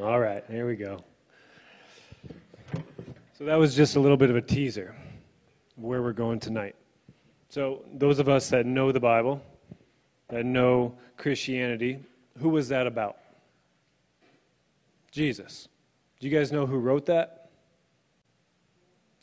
[0.00, 1.04] All right, here we go.
[3.36, 4.94] So that was just a little bit of a teaser
[5.76, 6.76] of where we're going tonight.
[7.50, 9.42] So, those of us that know the Bible,
[10.28, 11.98] that know Christianity,
[12.38, 13.18] who was that about?
[15.10, 15.68] Jesus.
[16.20, 17.50] Do you guys know who wrote that?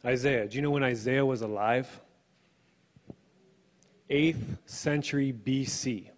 [0.06, 0.48] Isaiah.
[0.48, 1.90] Do you know when Isaiah was alive?
[4.12, 6.10] 8th century BC.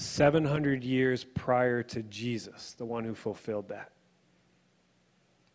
[0.00, 3.92] 700 years prior to Jesus, the one who fulfilled that.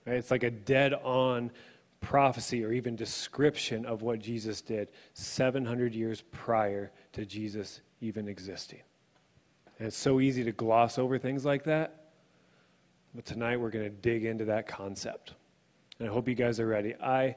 [0.05, 0.17] Right?
[0.17, 1.51] It's like a dead on
[1.99, 8.81] prophecy or even description of what Jesus did 700 years prior to Jesus even existing.
[9.79, 12.11] And it's so easy to gloss over things like that.
[13.15, 15.33] But tonight we're going to dig into that concept.
[15.99, 16.93] And I hope you guys are ready.
[16.95, 17.35] I,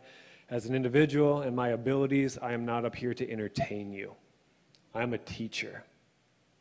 [0.51, 4.15] as an individual and my abilities, I am not up here to entertain you.
[4.95, 5.85] I'm a teacher.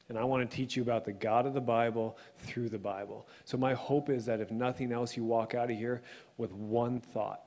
[0.10, 3.28] And I want to teach you about the God of the Bible through the Bible.
[3.44, 6.02] So, my hope is that if nothing else, you walk out of here
[6.38, 7.42] with one thought,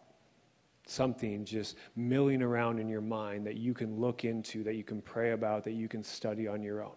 [0.87, 5.01] something just milling around in your mind that you can look into, that you can
[5.01, 6.97] pray about, that you can study on your own.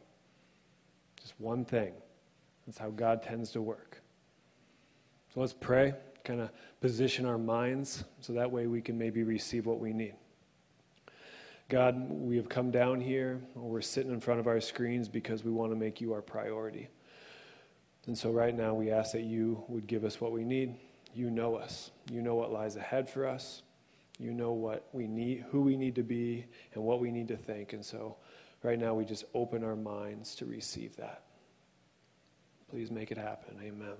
[1.21, 1.93] Just one thing.
[2.65, 4.01] That's how God tends to work.
[5.33, 5.93] So, let's pray,
[6.25, 6.49] kind of
[6.81, 10.15] position our minds so that way we can maybe receive what we need.
[11.73, 15.43] God, we have come down here, or we're sitting in front of our screens because
[15.43, 16.87] we want to make you our priority.
[18.05, 20.75] And so, right now, we ask that you would give us what we need.
[21.15, 23.63] You know us, you know what lies ahead for us,
[24.19, 27.37] you know what we need, who we need to be, and what we need to
[27.37, 27.73] think.
[27.73, 28.17] And so,
[28.61, 31.23] right now, we just open our minds to receive that.
[32.69, 33.57] Please make it happen.
[33.59, 33.95] Amen.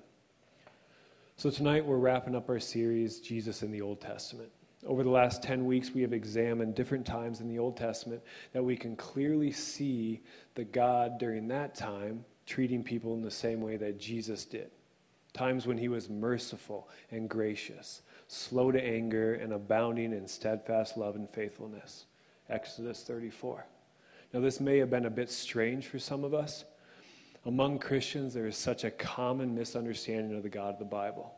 [1.38, 4.52] So, tonight, we're wrapping up our series, Jesus in the Old Testament.
[4.86, 8.64] Over the last 10 weeks, we have examined different times in the Old Testament that
[8.64, 10.22] we can clearly see
[10.56, 14.72] the God during that time treating people in the same way that Jesus did.
[15.32, 21.16] Times when he was merciful and gracious, slow to anger, and abounding in steadfast love
[21.16, 22.06] and faithfulness.
[22.50, 23.66] Exodus 34.
[24.34, 26.66] Now, this may have been a bit strange for some of us.
[27.46, 31.34] Among Christians, there is such a common misunderstanding of the God of the Bible.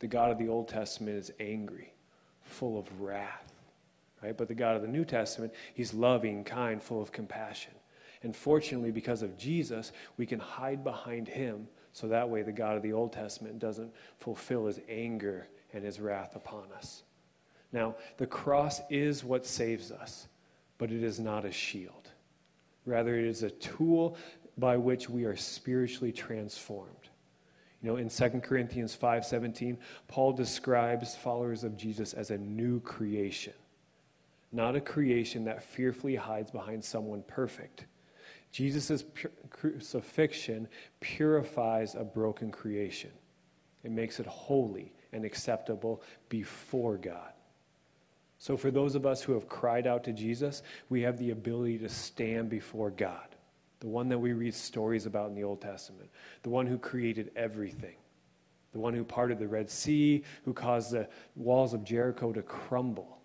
[0.00, 1.92] The God of the Old Testament is angry
[2.50, 3.52] full of wrath.
[4.22, 4.36] Right?
[4.36, 7.72] But the God of the New Testament, he's loving, kind, full of compassion.
[8.22, 12.76] And fortunately, because of Jesus, we can hide behind him so that way the God
[12.76, 17.02] of the Old Testament doesn't fulfill his anger and his wrath upon us.
[17.72, 20.28] Now, the cross is what saves us,
[20.78, 22.10] but it is not a shield.
[22.84, 24.16] Rather, it is a tool
[24.58, 26.99] by which we are spiritually transformed.
[27.82, 33.54] You know, in 2 Corinthians 5:17, Paul describes followers of Jesus as a new creation.
[34.52, 37.86] Not a creation that fearfully hides behind someone perfect.
[38.52, 39.04] Jesus'
[39.48, 40.68] crucifixion
[40.98, 43.12] purifies a broken creation.
[43.84, 47.32] It makes it holy and acceptable before God.
[48.38, 51.78] So, for those of us who have cried out to Jesus, we have the ability
[51.78, 53.36] to stand before God
[53.80, 56.10] the one that we read stories about in the Old Testament,
[56.42, 57.96] the one who created everything,
[58.72, 63.18] the one who parted the Red Sea, who caused the walls of Jericho to crumble.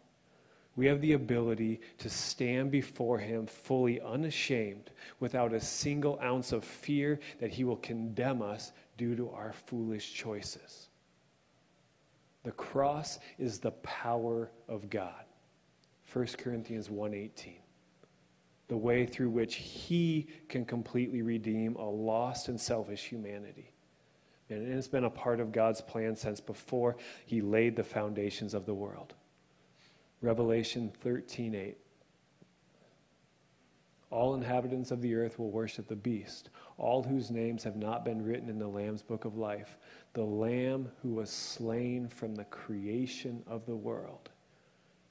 [0.78, 6.64] We have the ability to stand before him fully unashamed, without a single ounce of
[6.64, 10.90] fear that he will condemn us due to our foolish choices.
[12.44, 15.26] The cross is the power of God.
[16.12, 17.65] 1 Corinthians 1:18
[18.68, 23.72] the way through which He can completely redeem a lost and selfish humanity.
[24.50, 28.66] And it's been a part of God's plan since before He laid the foundations of
[28.66, 29.14] the world.
[30.22, 31.78] Revelation 13 8.
[34.12, 38.24] All inhabitants of the earth will worship the beast, all whose names have not been
[38.24, 39.78] written in the Lamb's book of life,
[40.14, 44.30] the Lamb who was slain from the creation of the world.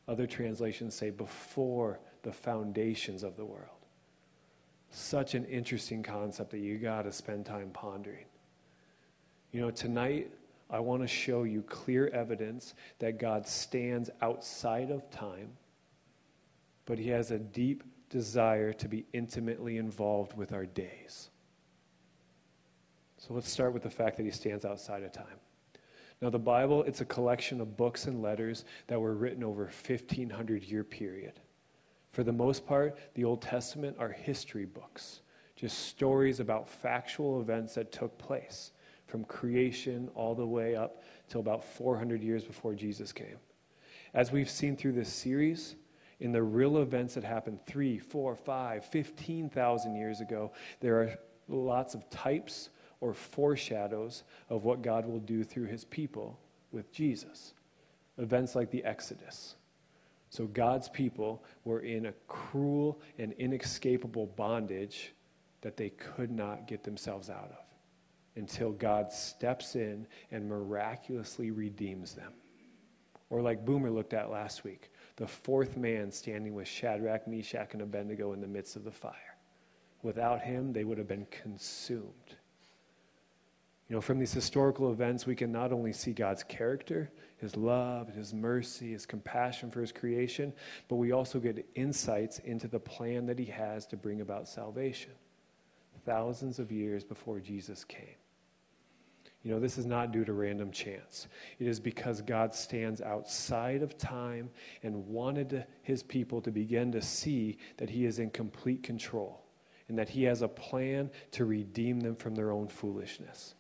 [0.09, 3.69] Other translations say before the foundations of the world.
[4.91, 8.27] Such an interesting concept that you got to spend time pondering.
[9.53, 10.33] You know, tonight
[10.71, 15.51] I want to show you clear evidence that God stands outside of time,
[16.87, 21.31] but he has a deep desire to be intimately involved with our days.
[23.19, 25.39] So let's start with the fact that he stands outside of time.
[26.21, 29.67] Now, the Bible, it's a collection of books and letters that were written over a
[29.67, 31.41] 1500 year period.
[32.15, 35.23] For the most part, the Old Testament are history books,
[35.57, 38.71] just stories about factual events that took place
[39.09, 43.37] from creation all the way up till about 400 years before Jesus came.
[44.15, 45.75] As we've seen through this series,
[46.21, 51.19] in the real events that happened three, four, five, 15,000 years ago, there are
[51.49, 52.71] lots of types
[53.01, 56.39] or foreshadows of what God will do through his people
[56.71, 57.55] with Jesus.
[58.19, 59.57] Events like the Exodus.
[60.35, 65.15] So God's people were in a cruel and inescapable bondage
[65.61, 67.65] that they could not get themselves out of
[68.35, 72.33] until God steps in and miraculously redeems them.
[73.31, 77.83] Or, like Boomer looked at last week, the fourth man standing with Shadrach, Meshach, and
[77.83, 79.37] Abednego in the midst of the fire.
[80.03, 82.35] Without him, they would have been consumed.
[83.89, 88.09] You know, from these historical events, we can not only see God's character, his love,
[88.09, 90.53] his mercy, his compassion for his creation,
[90.89, 95.13] but we also get insights into the plan that he has to bring about salvation
[96.05, 98.17] thousands of years before Jesus came.
[99.43, 101.29] You know, this is not due to random chance.
[101.59, 104.49] It is because God stands outside of time
[104.83, 109.45] and wanted his people to begin to see that he is in complete control
[109.89, 113.55] and that he has a plan to redeem them from their own foolishness.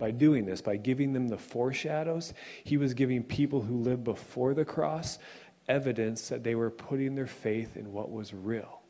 [0.00, 2.32] By doing this, by giving them the foreshadows,
[2.64, 5.18] he was giving people who lived before the cross
[5.68, 8.80] evidence that they were putting their faith in what was real.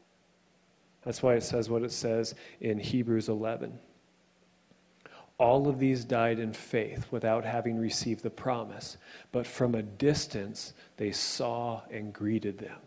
[1.03, 3.79] That's why it says what it says in Hebrews 11.
[5.37, 8.97] All of these died in faith without having received the promise,
[9.33, 12.79] but from a distance they saw and greeted them.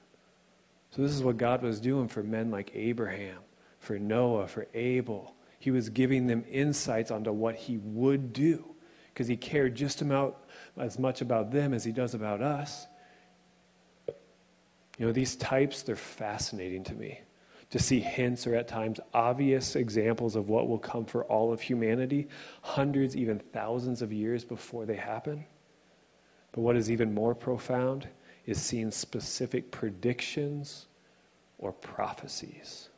[0.91, 3.39] So, this is what God was doing for men like Abraham,
[3.79, 5.33] for Noah, for Abel.
[5.63, 8.75] He was giving them insights onto what he would do
[9.07, 10.43] because he cared just about
[10.75, 12.85] as much about them as he does about us.
[14.97, 17.21] You know, these types, they're fascinating to me
[17.69, 21.61] to see hints or at times obvious examples of what will come for all of
[21.61, 22.27] humanity,
[22.61, 25.45] hundreds, even thousands of years before they happen.
[26.51, 28.09] But what is even more profound
[28.45, 30.87] is seeing specific predictions
[31.57, 32.89] or prophecies.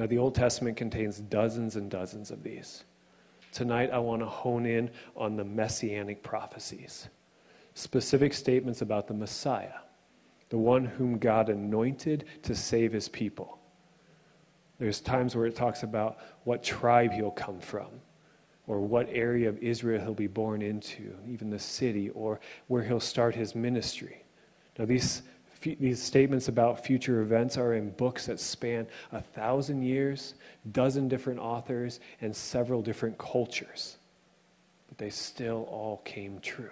[0.00, 2.84] Now, the Old Testament contains dozens and dozens of these.
[3.52, 7.10] Tonight, I want to hone in on the messianic prophecies,
[7.74, 9.80] specific statements about the Messiah,
[10.48, 13.58] the one whom God anointed to save his people.
[14.78, 17.88] There's times where it talks about what tribe he'll come from,
[18.66, 23.00] or what area of Israel he'll be born into, even the city, or where he'll
[23.00, 24.24] start his ministry.
[24.78, 25.20] Now, these,
[25.60, 30.34] these statements about future events are in books that span a thousand years,
[30.72, 33.98] dozen different authors, and several different cultures.
[34.88, 36.70] But they still all came true.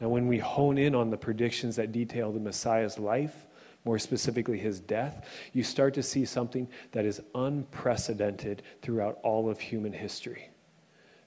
[0.00, 3.46] Now, when we hone in on the predictions that detail the Messiah's life,
[3.84, 9.60] more specifically his death, you start to see something that is unprecedented throughout all of
[9.60, 10.50] human history.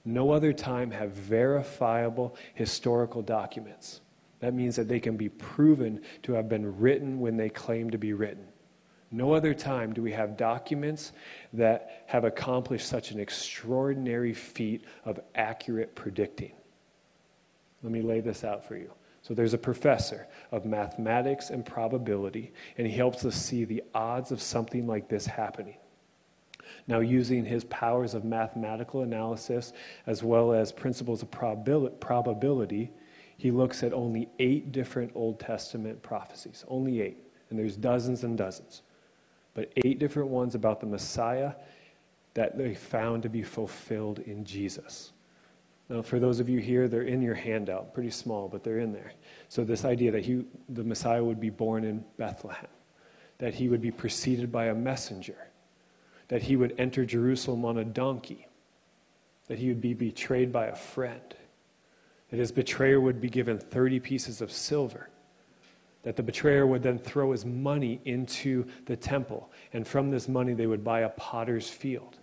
[0.04, 4.00] No other time have verifiable historical documents.
[4.40, 7.98] That means that they can be proven to have been written when they claim to
[7.98, 8.46] be written.
[9.12, 11.12] No other time do we have documents
[11.52, 16.52] that have accomplished such an extraordinary feat of accurate predicting.
[17.82, 18.90] Let me lay this out for you.
[19.22, 24.32] So there's a professor of mathematics and probability, and he helps us see the odds
[24.32, 25.76] of something like this happening.
[26.86, 29.72] Now, using his powers of mathematical analysis
[30.06, 32.90] as well as principles of probability,
[33.40, 36.62] he looks at only eight different Old Testament prophecies.
[36.68, 37.16] Only eight.
[37.48, 38.82] And there's dozens and dozens.
[39.54, 41.54] But eight different ones about the Messiah
[42.34, 45.12] that they found to be fulfilled in Jesus.
[45.88, 48.92] Now, for those of you here, they're in your handout, pretty small, but they're in
[48.92, 49.12] there.
[49.48, 52.68] So, this idea that he, the Messiah would be born in Bethlehem,
[53.38, 55.48] that he would be preceded by a messenger,
[56.28, 58.46] that he would enter Jerusalem on a donkey,
[59.48, 61.34] that he would be betrayed by a friend,
[62.30, 65.10] that his betrayer would be given 30 pieces of silver,
[66.02, 70.54] that the betrayer would then throw his money into the temple, and from this money
[70.54, 72.18] they would buy a potter's field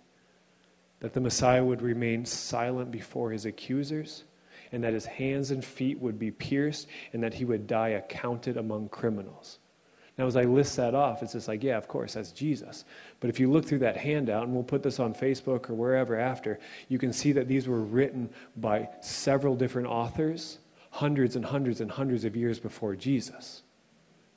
[1.00, 4.24] that the Messiah would remain silent before his accusers,
[4.72, 8.56] and that his hands and feet would be pierced, and that he would die accounted
[8.56, 9.58] among criminals.
[10.18, 12.84] Now, as I list that off, it's just like, yeah, of course, that's Jesus.
[13.20, 16.18] But if you look through that handout, and we'll put this on Facebook or wherever
[16.18, 16.58] after,
[16.88, 20.58] you can see that these were written by several different authors,
[20.90, 23.62] hundreds and hundreds and hundreds of years before Jesus.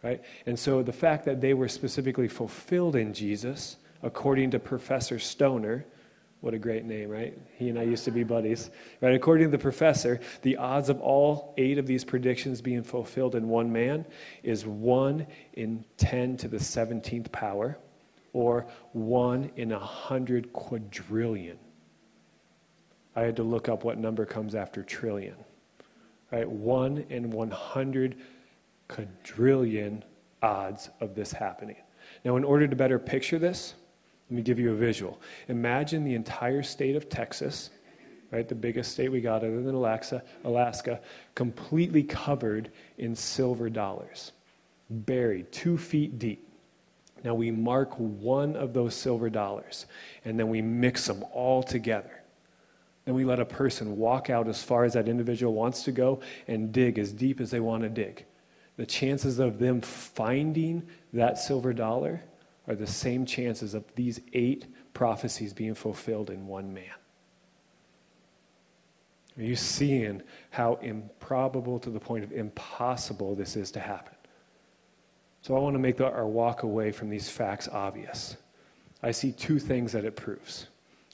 [0.03, 0.21] Right?
[0.45, 5.85] And so the fact that they were specifically fulfilled in Jesus, according to Professor Stoner,
[6.41, 7.37] what a great name, right?
[7.55, 8.71] He and I used to be buddies.
[8.99, 9.13] Right?
[9.13, 13.47] According to the professor, the odds of all eight of these predictions being fulfilled in
[13.47, 14.05] one man
[14.41, 17.77] is 1 in 10 to the 17th power,
[18.33, 21.59] or 1 in a 100 quadrillion.
[23.15, 25.35] I had to look up what number comes after trillion.
[26.31, 26.49] Right?
[26.49, 28.15] 1 in 100
[28.87, 30.03] quadrillion
[30.41, 31.77] odds of this happening.
[32.25, 33.75] Now, in order to better picture this,
[34.31, 35.19] Let me give you a visual.
[35.49, 37.69] Imagine the entire state of Texas,
[38.31, 41.01] right, the biggest state we got other than Alaska, Alaska,
[41.35, 44.31] completely covered in silver dollars,
[44.89, 46.47] buried two feet deep.
[47.25, 49.85] Now we mark one of those silver dollars,
[50.23, 52.23] and then we mix them all together.
[53.03, 56.21] Then we let a person walk out as far as that individual wants to go
[56.47, 58.23] and dig as deep as they want to dig.
[58.77, 62.21] The chances of them finding that silver dollar
[62.67, 66.85] are the same chances of these eight prophecies being fulfilled in one man.
[69.37, 74.15] Are you seeing how improbable to the point of impossible this is to happen?
[75.41, 78.37] So I want to make the, our walk away from these facts obvious.
[79.01, 80.67] I see two things that it proves.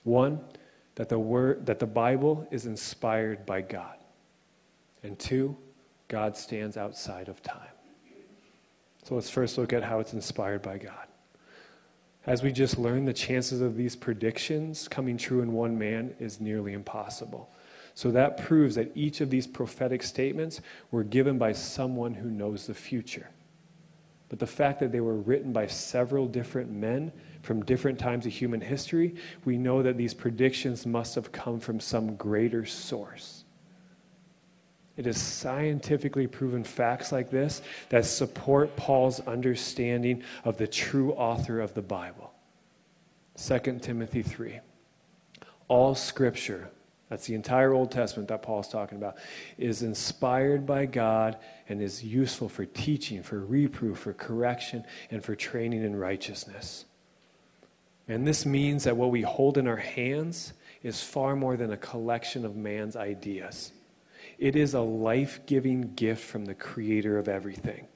[0.03, 0.41] One,
[0.95, 3.95] that the word that the Bible is inspired by God.
[5.03, 5.55] And two,
[6.07, 7.59] God stands outside of time.
[9.03, 11.06] So let's first look at how it's inspired by God.
[12.27, 16.41] As we just learned, the chances of these predictions coming true in one man is
[16.41, 17.49] nearly impossible.
[17.93, 20.59] So that proves that each of these prophetic statements
[20.91, 23.29] were given by someone who knows the future.
[24.27, 28.33] But the fact that they were written by several different men from different times of
[28.33, 29.15] human history,
[29.45, 33.36] we know that these predictions must have come from some greater source.
[34.97, 41.61] It is scientifically proven facts like this that support Paul's understanding of the true author
[41.61, 42.33] of the Bible.
[43.37, 44.59] 2 Timothy 3.
[45.67, 46.71] All scripture,
[47.09, 49.17] that's the entire Old Testament that Paul's talking about,
[49.59, 51.37] is inspired by God
[51.69, 56.85] and is useful for teaching, for reproof, for correction, and for training in righteousness.
[58.07, 61.77] And this means that what we hold in our hands is far more than a
[61.77, 63.73] collection of man's ideas.
[64.37, 67.87] It is a life giving gift from the creator of everything.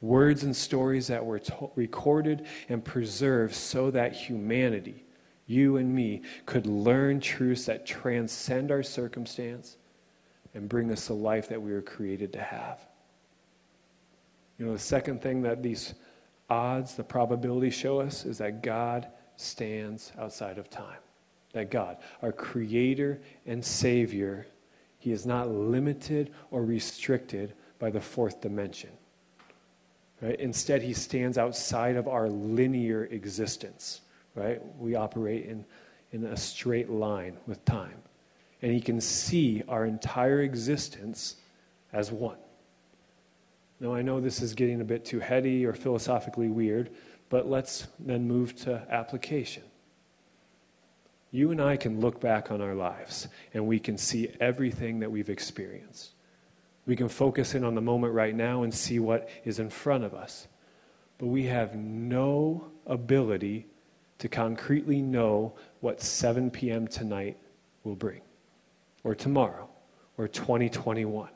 [0.00, 5.04] Words and stories that were to- recorded and preserved so that humanity,
[5.46, 9.76] you and me, could learn truths that transcend our circumstance
[10.54, 12.86] and bring us the life that we were created to have.
[14.58, 15.94] You know, the second thing that these
[16.50, 20.98] odds, the probabilities show us is that God stands outside of time.
[21.52, 24.46] That God, our creator and savior,
[24.98, 28.90] he is not limited or restricted by the fourth dimension.
[30.20, 30.38] Right?
[30.40, 34.00] Instead, he stands outside of our linear existence.
[34.34, 34.60] Right?
[34.78, 35.64] We operate in,
[36.12, 38.02] in a straight line with time.
[38.60, 41.36] And he can see our entire existence
[41.92, 42.38] as one.
[43.80, 46.90] Now, I know this is getting a bit too heady or philosophically weird,
[47.28, 49.62] but let's then move to application.
[51.30, 55.10] You and I can look back on our lives and we can see everything that
[55.10, 56.12] we've experienced.
[56.86, 60.04] We can focus in on the moment right now and see what is in front
[60.04, 60.48] of us.
[61.18, 63.66] But we have no ability
[64.18, 66.88] to concretely know what 7 p.m.
[66.88, 67.36] tonight
[67.84, 68.22] will bring,
[69.04, 69.68] or tomorrow,
[70.16, 71.28] or 2021.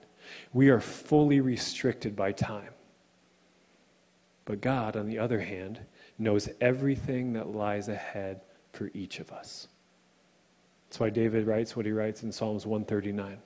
[0.53, 2.71] We are fully restricted by time.
[4.45, 5.81] But God, on the other hand,
[6.19, 8.41] knows everything that lies ahead
[8.73, 9.69] for each of us.
[10.93, 13.39] That's why David writes what he writes in Psalms 139.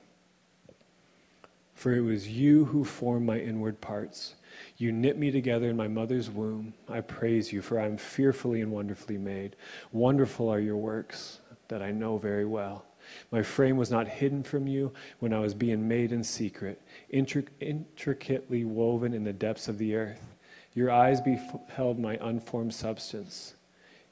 [1.75, 4.35] For it was you who formed my inward parts.
[4.79, 6.75] You knit me together in my mother's womb.
[6.89, 9.55] I praise you, for I am fearfully and wonderfully made.
[9.93, 11.39] Wonderful are your works
[11.69, 12.85] that I know very well.
[13.31, 16.83] My frame was not hidden from you when I was being made in secret,
[17.15, 20.35] intric- intricately woven in the depths of the earth.
[20.75, 23.55] Your eyes beheld my unformed substance.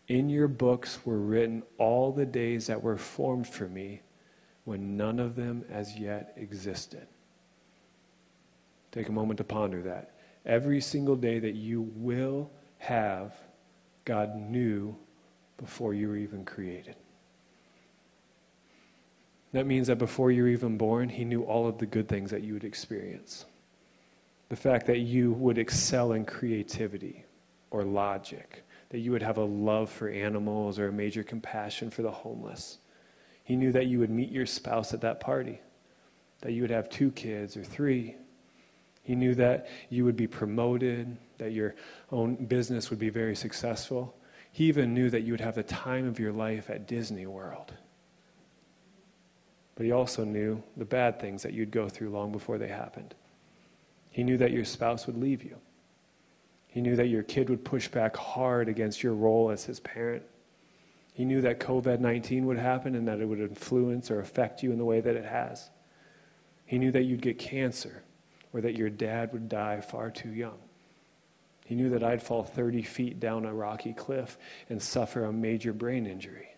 [0.08, 4.02] In your books were written all the days that were formed for me
[4.64, 7.06] when none of them as yet existed.
[8.92, 10.14] Take a moment to ponder that.
[10.44, 13.34] Every single day that you will have,
[14.04, 14.94] God knew
[15.56, 16.96] before you were even created.
[19.52, 22.30] That means that before you were even born, He knew all of the good things
[22.30, 23.46] that you would experience.
[24.48, 27.24] The fact that you would excel in creativity
[27.70, 32.02] or logic that you would have a love for animals or a major compassion for
[32.02, 32.78] the homeless.
[33.42, 35.60] He knew that you would meet your spouse at that party,
[36.40, 38.16] that you would have two kids or three.
[39.02, 41.74] He knew that you would be promoted, that your
[42.10, 44.16] own business would be very successful.
[44.52, 47.74] He even knew that you would have the time of your life at Disney World.
[49.74, 53.14] But he also knew the bad things that you'd go through long before they happened.
[54.10, 55.56] He knew that your spouse would leave you.
[56.74, 60.24] He knew that your kid would push back hard against your role as his parent.
[61.12, 64.72] He knew that COVID 19 would happen and that it would influence or affect you
[64.72, 65.70] in the way that it has.
[66.66, 68.02] He knew that you'd get cancer
[68.52, 70.58] or that your dad would die far too young.
[71.64, 74.36] He knew that I'd fall 30 feet down a rocky cliff
[74.68, 76.48] and suffer a major brain injury.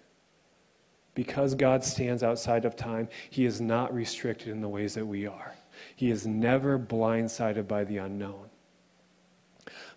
[1.14, 5.26] Because God stands outside of time, He is not restricted in the ways that we
[5.26, 5.54] are.
[5.94, 8.49] He is never blindsided by the unknown.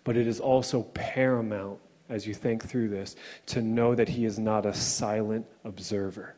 [0.04, 1.78] But it is also paramount,
[2.08, 3.16] as you think through this,
[3.46, 6.34] to know that He is not a silent observer,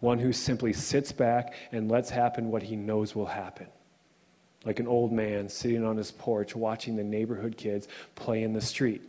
[0.00, 3.66] one who simply sits back and lets happen what He knows will happen
[4.64, 8.60] like an old man sitting on his porch watching the neighborhood kids play in the
[8.60, 9.02] street.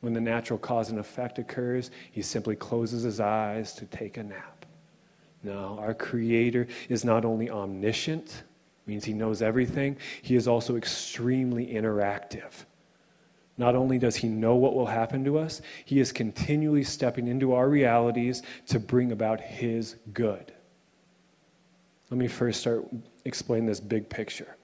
[0.00, 4.22] When the natural cause and effect occurs, he simply closes his eyes to take a
[4.22, 4.64] nap.
[5.42, 8.42] No, our Creator is not only omniscient,
[8.86, 12.64] means he knows everything, he is also extremely interactive.
[13.60, 17.52] Not only does he know what will happen to us, he is continually stepping into
[17.52, 20.54] our realities to bring about his good.
[22.08, 22.86] Let me first start
[23.26, 24.56] explain this big picture.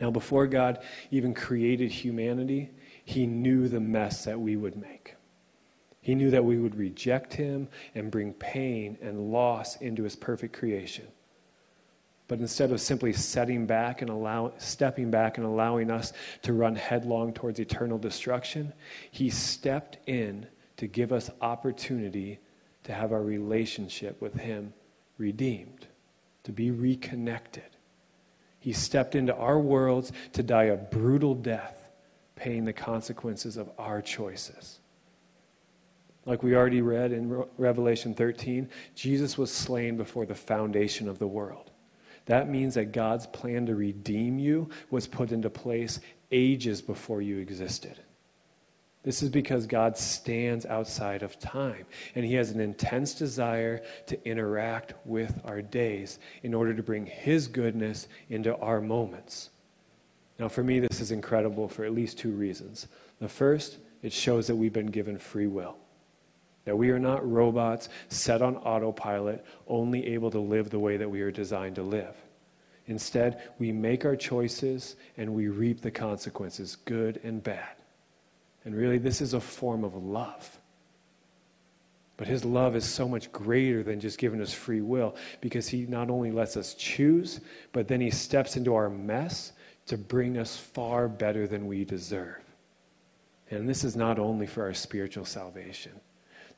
[0.00, 2.70] Now, before God even created humanity,
[3.04, 5.16] he knew the mess that we would make.
[6.00, 10.56] He knew that we would reject him and bring pain and loss into his perfect
[10.56, 11.08] creation.
[12.32, 16.76] But instead of simply setting back and allow, stepping back and allowing us to run
[16.76, 18.72] headlong towards eternal destruction,
[19.10, 20.46] he stepped in
[20.78, 22.38] to give us opportunity
[22.84, 24.72] to have our relationship with him
[25.18, 25.86] redeemed,
[26.44, 27.76] to be reconnected.
[28.60, 31.90] He stepped into our worlds to die a brutal death,
[32.34, 34.80] paying the consequences of our choices.
[36.24, 41.28] Like we already read in Revelation 13, Jesus was slain before the foundation of the
[41.28, 41.71] world.
[42.26, 46.00] That means that God's plan to redeem you was put into place
[46.30, 47.98] ages before you existed.
[49.02, 54.28] This is because God stands outside of time, and He has an intense desire to
[54.28, 59.50] interact with our days in order to bring His goodness into our moments.
[60.38, 62.86] Now, for me, this is incredible for at least two reasons.
[63.18, 65.76] The first, it shows that we've been given free will,
[66.64, 71.10] that we are not robots set on autopilot, only able to live the way that
[71.10, 72.14] we are designed to live.
[72.86, 77.76] Instead, we make our choices and we reap the consequences, good and bad.
[78.64, 80.58] And really, this is a form of love.
[82.16, 85.86] But his love is so much greater than just giving us free will because he
[85.86, 87.40] not only lets us choose,
[87.72, 89.52] but then he steps into our mess
[89.86, 92.38] to bring us far better than we deserve.
[93.50, 95.92] And this is not only for our spiritual salvation,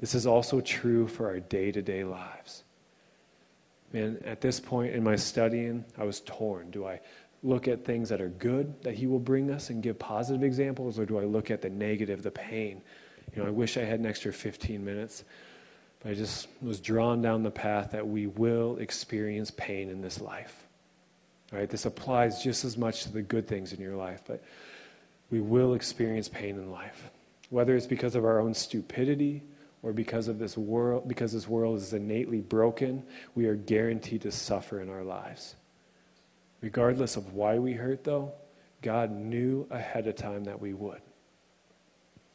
[0.05, 2.63] this is also true for our day to day lives.
[3.95, 6.71] And at this point in my studying, I was torn.
[6.71, 7.01] Do I
[7.43, 10.99] look at things that are good that He will bring us and give positive examples,
[10.99, 12.83] or do I look at the negative, the pain?
[13.35, 15.25] You know, I wish I had an extra 15 minutes,
[16.03, 20.21] but I just was drawn down the path that we will experience pain in this
[20.21, 20.67] life.
[21.51, 24.45] All right, this applies just as much to the good things in your life, but
[25.31, 27.09] we will experience pain in life.
[27.49, 29.43] Whether it's because of our own stupidity
[29.85, 34.33] or because of this world, because this world is innately broken, we are guaranteed to
[34.33, 35.57] suffer in our lives.
[36.63, 38.33] Regardless of why we hurt, though,
[38.81, 41.03] God knew ahead of time that we would.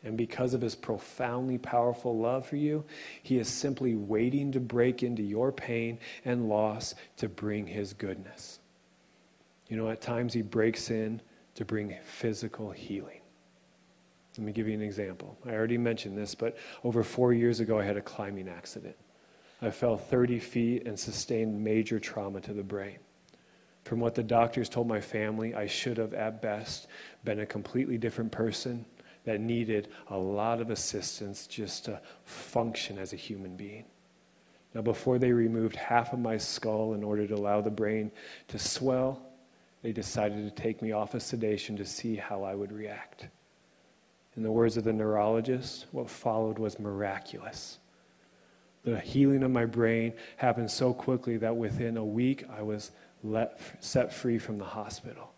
[0.03, 2.85] And because of his profoundly powerful love for you,
[3.23, 8.59] he is simply waiting to break into your pain and loss to bring his goodness.
[9.67, 11.19] You know, at times he breaks in
[11.55, 13.18] to bring physical healing.
[14.39, 15.37] Let me give you an example.
[15.45, 18.95] I already mentioned this, but over four years ago, I had a climbing accident.
[19.61, 22.99] I fell 30 feet and sustained major trauma to the brain.
[23.83, 26.87] From what the doctors told my family, I should have, at best,
[27.25, 28.85] been a completely different person
[29.25, 33.83] that needed a lot of assistance just to function as a human being.
[34.73, 38.09] Now, before they removed half of my skull in order to allow the brain
[38.47, 39.21] to swell,
[39.81, 43.27] they decided to take me off of sedation to see how I would react.
[44.35, 47.79] In the words of the neurologist, what followed was miraculous.
[48.83, 52.91] The healing of my brain happened so quickly that within a week I was
[53.23, 55.33] let, set free from the hospital.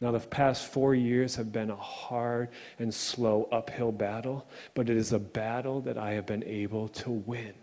[0.00, 4.96] Now, the past four years have been a hard and slow uphill battle, but it
[4.96, 7.54] is a battle that I have been able to win.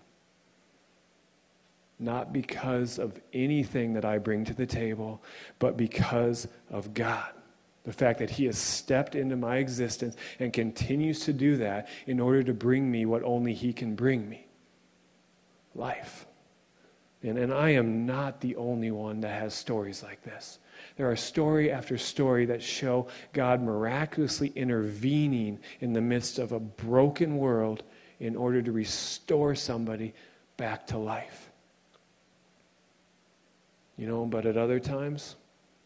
[2.00, 5.22] Not because of anything that I bring to the table,
[5.60, 7.32] but because of God.
[7.84, 12.20] The fact that He has stepped into my existence and continues to do that in
[12.20, 14.48] order to bring me what only He can bring me
[15.76, 16.26] life.
[17.22, 20.60] And, and I am not the only one that has stories like this.
[20.98, 26.60] There are story after story that show God miraculously intervening in the midst of a
[26.60, 27.84] broken world
[28.20, 30.14] in order to restore somebody
[30.58, 31.50] back to life.
[33.98, 35.36] You know, but at other times,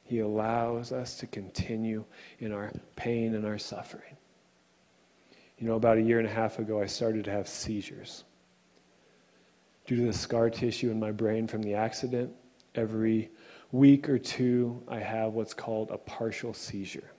[0.08, 2.06] He allows us to continue
[2.40, 4.16] in our pain and our suffering.
[5.60, 8.24] You know, about a year and a half ago, I started to have seizures.
[9.86, 12.32] Due to the scar tissue in my brain from the accident,
[12.76, 13.30] every
[13.72, 17.12] week or two, I have what's called a partial seizure.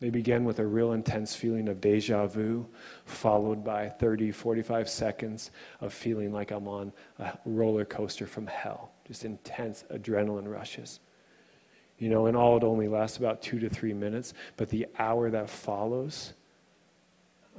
[0.00, 2.66] They begin with a real intense feeling of deja vu,
[3.06, 8.92] followed by 30, 45 seconds of feeling like I'm on a roller coaster from hell.
[9.06, 11.00] Just intense adrenaline rushes.
[11.98, 15.30] You know, and all it only lasts about two to three minutes, but the hour
[15.30, 16.32] that follows,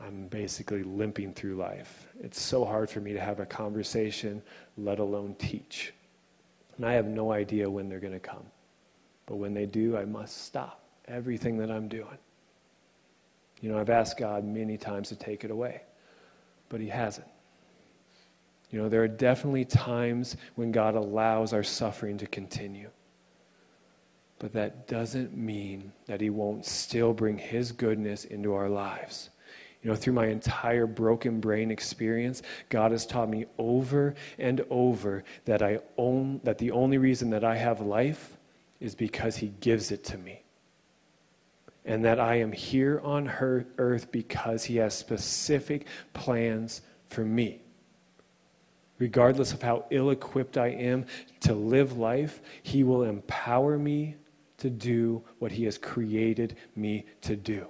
[0.04, 2.08] I'm basically limping through life.
[2.22, 4.42] It's so hard for me to have a conversation,
[4.78, 5.94] let alone teach.
[6.76, 8.46] And I have no idea when they're going to come.
[9.26, 12.18] But when they do, I must stop everything that I'm doing.
[13.62, 15.82] You know, I've asked God many times to take it away,
[16.70, 17.28] but He hasn't.
[18.70, 22.90] You know, there are definitely times when God allows our suffering to continue.
[24.40, 29.30] But that doesn't mean that He won't still bring His goodness into our lives.
[29.86, 35.24] You know, through my entire broken brain experience, God has taught me over and over
[35.46, 38.36] that I own that the only reason that I have life
[38.80, 40.42] is because he gives it to me.
[41.86, 47.62] And that I am here on her, earth because he has specific plans for me.
[48.98, 51.06] Regardless of how ill equipped I am
[51.42, 54.16] to live life, he will empower me
[54.58, 57.68] to do what he has created me to do.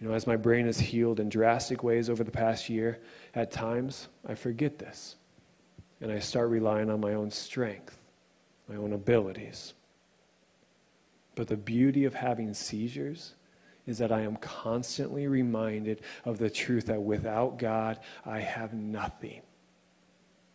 [0.00, 3.00] You know, as my brain has healed in drastic ways over the past year,
[3.34, 5.16] at times I forget this.
[6.00, 7.96] And I start relying on my own strength,
[8.68, 9.74] my own abilities.
[11.36, 13.34] But the beauty of having seizures
[13.86, 19.42] is that I am constantly reminded of the truth that without God, I have nothing.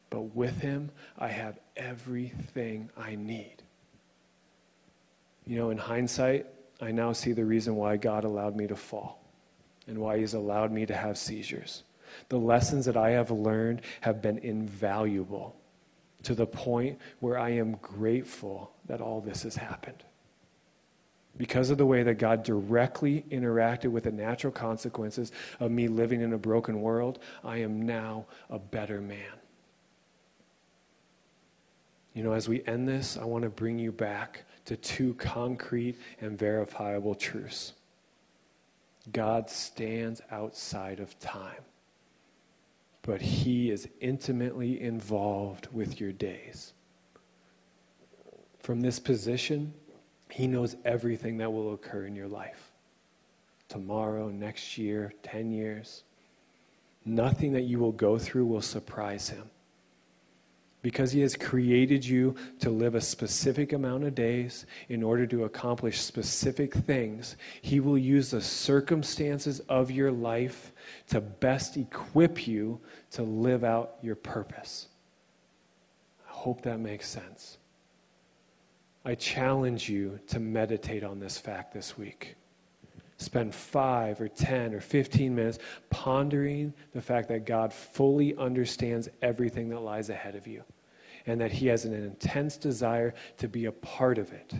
[0.10, 3.64] But with Him, I have everything I need.
[5.48, 6.46] You know, in hindsight,
[6.82, 9.24] I now see the reason why God allowed me to fall
[9.88, 11.84] and why He's allowed me to have seizures.
[12.28, 15.56] The lessons that I have learned have been invaluable
[16.24, 20.04] to the point where I am grateful that all this has happened.
[21.38, 26.22] Because of the way that God directly interacted with the natural consequences of me living
[26.22, 29.22] in a broken world, I am now a better man.
[32.14, 35.98] You know, as we end this, I want to bring you back to two concrete
[36.20, 37.74] and verifiable truths.
[39.14, 41.64] God stands outside of time,
[43.02, 46.74] but He is intimately involved with your days.
[48.60, 49.74] From this position,
[50.30, 52.72] He knows everything that will occur in your life
[53.70, 56.04] tomorrow, next year, 10 years.
[57.06, 59.50] Nothing that you will go through will surprise Him
[60.82, 65.44] because He has created you to live a specific amount of days in order to
[65.44, 70.72] accomplish specific things, He will use the circumstances of your life
[71.10, 72.80] to best equip you
[73.12, 74.88] to live out your purpose.
[76.28, 77.58] I hope that makes sense.
[79.04, 82.36] I challenge you to meditate on this fact this week.
[83.18, 89.70] Spend five or 10 or 15 minutes pondering the fact that God fully understands everything
[89.70, 90.64] that lies ahead of you
[91.26, 94.54] and that He has an intense desire to be a part of it,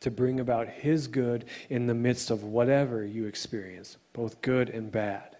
[0.00, 4.92] to bring about His good in the midst of whatever you experience, both good and
[4.92, 5.36] bad.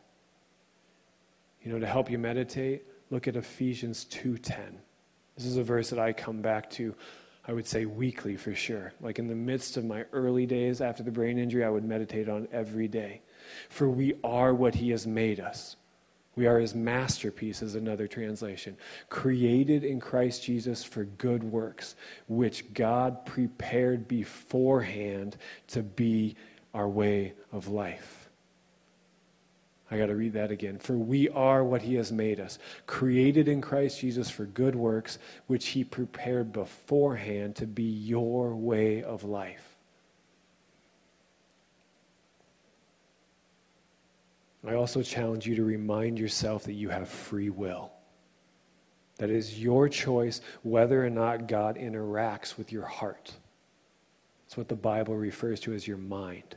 [1.63, 4.79] You know, to help you meditate, look at Ephesians 2:10.
[5.37, 6.95] This is a verse that I come back to
[7.49, 8.93] I would say weekly for sure.
[9.01, 12.29] Like in the midst of my early days after the brain injury, I would meditate
[12.29, 13.23] on every day.
[13.71, 15.77] For we are what he has made us.
[16.37, 18.77] We are his masterpiece, is another translation,
[19.09, 21.97] created in Christ Jesus for good works,
[22.29, 25.37] which God prepared beforehand
[25.69, 26.37] to be
[26.75, 28.18] our way of life.
[29.91, 30.79] I got to read that again.
[30.79, 35.19] For we are what he has made us, created in Christ Jesus for good works,
[35.47, 39.77] which he prepared beforehand to be your way of life.
[44.67, 47.91] I also challenge you to remind yourself that you have free will.
[49.17, 53.33] That is your choice whether or not God interacts with your heart.
[54.47, 56.57] It's what the Bible refers to as your mind,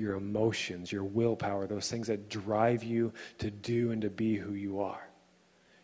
[0.00, 4.54] your emotions, your willpower, those things that drive you to do and to be who
[4.54, 5.08] you are.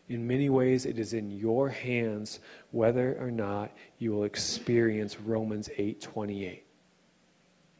[0.09, 2.39] In many ways, it is in your hands
[2.71, 6.63] whether or not you will experience Romans 8 28.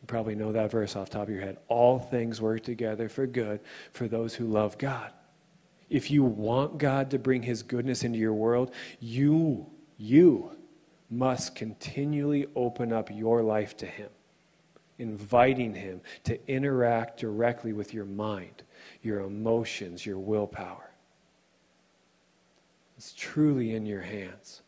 [0.02, 1.58] You probably know that verse off top of your head.
[1.68, 5.12] All things work together for good for those who love God.
[5.90, 10.58] If you want God to bring his goodness into your world, you, you
[11.10, 14.10] must continually open up your life to Him,
[15.00, 18.64] inviting Him to interact directly with your mind,
[19.02, 20.92] your emotions, your willpower.
[22.98, 24.62] It's truly in your hands.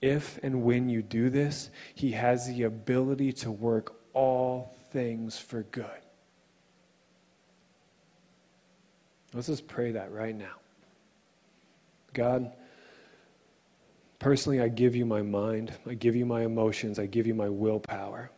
[0.00, 5.62] If and when you do this, He has the ability to work all things for
[5.64, 5.86] good.
[9.34, 10.56] Let's just pray that right now.
[12.12, 12.52] God,
[14.18, 17.48] personally, I give you my mind, I give you my emotions, I give you my
[17.48, 18.30] willpower.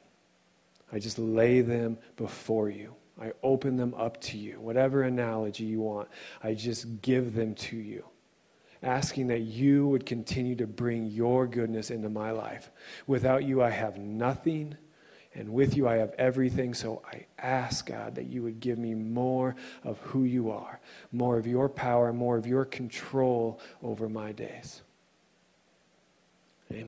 [0.95, 2.95] I just lay them before you.
[3.21, 4.61] I open them up to you.
[4.61, 6.09] Whatever analogy you want,
[6.43, 8.05] I just give them to you.
[8.81, 12.71] Asking that you would continue to bring your goodness into my life.
[13.09, 14.77] Without you, I have nothing
[15.35, 16.75] and with you I have everything.
[16.75, 20.81] So I ask, God, that you would give me more of who you are,
[21.11, 24.83] more of your power, more of your control over my days.